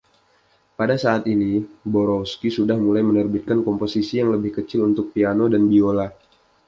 [0.79, 1.51] Pada saat ini
[1.93, 6.07] Borowski sudah mulai menerbitkan komposisi yang lebih kecil untuk piano dan biola.